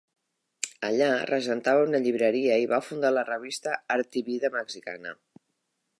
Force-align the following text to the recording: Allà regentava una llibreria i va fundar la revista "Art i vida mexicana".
Allà 0.87 1.09
regentava 1.31 1.83
una 1.89 2.01
llibreria 2.07 2.57
i 2.63 2.67
va 2.73 2.81
fundar 2.87 3.13
la 3.19 3.27
revista 3.31 3.77
"Art 3.97 4.21
i 4.23 4.25
vida 4.31 4.55
mexicana". 4.61 5.17